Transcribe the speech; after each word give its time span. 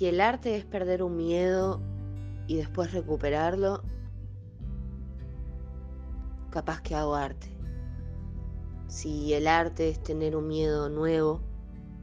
Si 0.00 0.06
el 0.06 0.20
arte 0.20 0.56
es 0.56 0.64
perder 0.64 1.02
un 1.02 1.16
miedo 1.16 1.80
y 2.46 2.56
después 2.56 2.92
recuperarlo, 2.92 3.82
capaz 6.50 6.80
que 6.80 6.94
hago 6.94 7.14
arte. 7.14 7.48
Si 8.86 9.34
el 9.34 9.46
arte 9.46 9.90
es 9.90 10.02
tener 10.02 10.36
un 10.36 10.48
miedo 10.48 10.88
nuevo, 10.88 11.42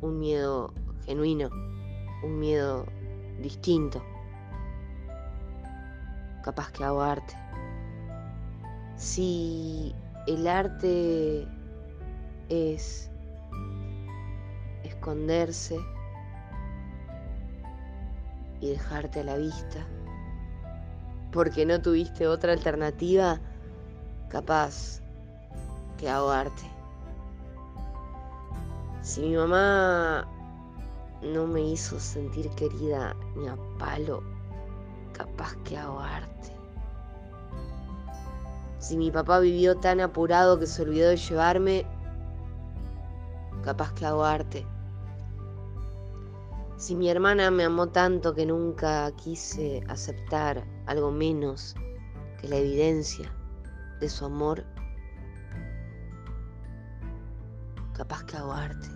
un 0.00 0.18
miedo 0.18 0.72
genuino, 1.04 1.50
un 2.22 2.38
miedo 2.38 2.86
distinto, 3.42 4.02
capaz 6.42 6.72
que 6.72 6.84
hago 6.84 7.02
arte. 7.02 7.34
Si 9.02 9.92
el 10.28 10.46
arte 10.46 11.48
es 12.48 13.10
esconderse 14.84 15.76
y 18.60 18.68
dejarte 18.68 19.18
a 19.18 19.24
la 19.24 19.38
vista, 19.38 19.84
porque 21.32 21.66
no 21.66 21.82
tuviste 21.82 22.28
otra 22.28 22.52
alternativa, 22.52 23.40
capaz 24.28 25.00
que 25.98 26.08
hago 26.08 26.30
arte. 26.30 26.62
Si 29.00 29.20
mi 29.22 29.34
mamá 29.34 30.28
no 31.22 31.48
me 31.48 31.60
hizo 31.60 31.98
sentir 31.98 32.48
querida 32.50 33.16
ni 33.34 33.48
a 33.48 33.56
palo, 33.80 34.22
capaz 35.12 35.56
que 35.64 35.76
hago 35.76 35.98
arte. 35.98 36.61
Si 38.82 38.96
mi 38.96 39.12
papá 39.12 39.38
vivió 39.38 39.76
tan 39.76 40.00
apurado 40.00 40.58
que 40.58 40.66
se 40.66 40.82
olvidó 40.82 41.10
de 41.10 41.16
llevarme, 41.16 41.86
capaz 43.62 43.92
que 43.94 44.04
hago 44.04 44.24
arte. 44.24 44.66
Si 46.78 46.96
mi 46.96 47.08
hermana 47.08 47.52
me 47.52 47.62
amó 47.62 47.90
tanto 47.90 48.34
que 48.34 48.44
nunca 48.44 49.12
quise 49.12 49.84
aceptar 49.86 50.66
algo 50.86 51.12
menos 51.12 51.76
que 52.40 52.48
la 52.48 52.56
evidencia 52.56 53.32
de 54.00 54.08
su 54.08 54.24
amor, 54.24 54.64
capaz 57.92 58.24
que 58.24 58.36
hago 58.36 58.52
arte. 58.52 58.88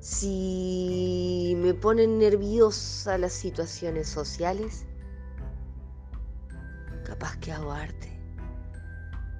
Si 0.00 1.54
me 1.58 1.72
ponen 1.72 2.18
nerviosa 2.18 3.16
las 3.16 3.32
situaciones 3.32 4.08
sociales, 4.08 4.86
capaz 7.18 7.36
que 7.38 7.52
hago 7.52 7.72
arte. 7.72 8.08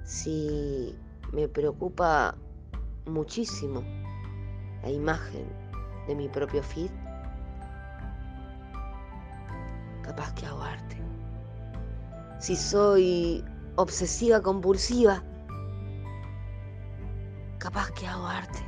Si 0.03 0.93
me 1.31 1.47
preocupa 1.47 2.35
muchísimo 3.05 3.81
la 4.83 4.89
imagen 4.89 5.45
de 6.05 6.15
mi 6.15 6.27
propio 6.27 6.61
feed, 6.61 6.91
capaz 10.01 10.33
que 10.33 10.45
hago 10.45 10.61
arte. 10.61 10.97
Si 12.39 12.57
soy 12.57 13.45
obsesiva 13.77 14.41
compulsiva, 14.41 15.23
capaz 17.59 17.91
que 17.91 18.07
hago 18.07 18.27
arte. 18.27 18.59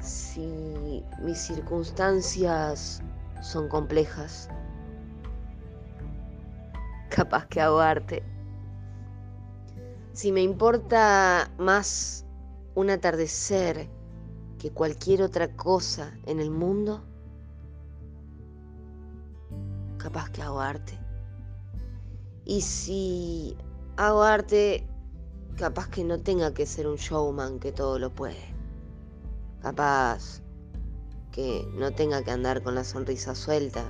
Si 0.00 1.02
mis 1.22 1.38
circunstancias 1.38 3.00
son 3.40 3.68
complejas, 3.70 4.50
capaz 7.20 7.48
que 7.48 7.60
hago 7.60 7.80
arte. 7.80 8.22
Si 10.14 10.32
me 10.32 10.40
importa 10.40 11.52
más 11.58 12.24
un 12.74 12.88
atardecer 12.88 13.90
que 14.58 14.70
cualquier 14.70 15.20
otra 15.20 15.54
cosa 15.54 16.16
en 16.24 16.40
el 16.40 16.50
mundo, 16.50 17.04
capaz 19.98 20.30
que 20.30 20.40
hago 20.40 20.60
arte. 20.60 20.98
Y 22.46 22.62
si 22.62 23.54
hago 23.98 24.22
arte, 24.22 24.88
capaz 25.56 25.90
que 25.90 26.04
no 26.04 26.18
tenga 26.20 26.54
que 26.54 26.64
ser 26.64 26.86
un 26.86 26.96
showman 26.96 27.60
que 27.60 27.70
todo 27.70 27.98
lo 27.98 28.14
puede. 28.14 28.54
Capaz 29.60 30.40
que 31.32 31.68
no 31.74 31.90
tenga 31.90 32.22
que 32.22 32.30
andar 32.30 32.62
con 32.62 32.74
la 32.74 32.82
sonrisa 32.82 33.34
suelta 33.34 33.84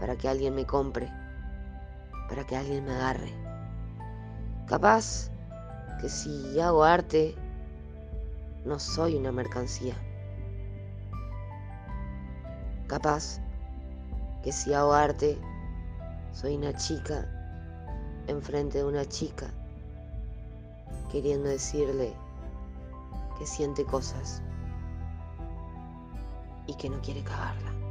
para 0.00 0.16
que 0.16 0.26
alguien 0.26 0.56
me 0.56 0.66
compre, 0.66 1.08
para 2.28 2.44
que 2.44 2.56
alguien 2.56 2.84
me 2.84 2.92
agarre. 2.92 3.32
Capaz 4.66 5.30
que 6.00 6.08
si 6.08 6.60
hago 6.60 6.84
arte, 6.84 7.34
no 8.64 8.78
soy 8.78 9.16
una 9.16 9.32
mercancía. 9.32 9.94
Capaz 12.86 13.40
que 14.42 14.52
si 14.52 14.72
hago 14.74 14.92
arte, 14.92 15.38
soy 16.32 16.56
una 16.56 16.74
chica 16.74 17.26
enfrente 18.28 18.78
de 18.78 18.84
una 18.84 19.06
chica, 19.06 19.50
queriendo 21.10 21.48
decirle 21.48 22.14
que 23.38 23.46
siente 23.46 23.84
cosas 23.84 24.42
y 26.66 26.74
que 26.74 26.90
no 26.90 27.00
quiere 27.00 27.22
cagarla. 27.22 27.87